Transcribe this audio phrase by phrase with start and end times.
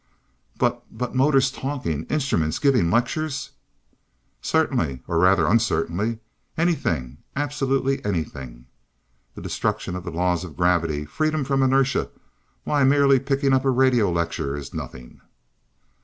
[0.57, 3.51] "But but motors talking, instruments giving lectures"
[4.41, 6.17] "Certainly or rather uncertainly
[6.57, 8.65] anything, absolutely anything.
[9.35, 12.09] The destruction of the laws of gravity, freedom from inertia
[12.63, 15.21] why, merely picking up a radio lecture is nothing!"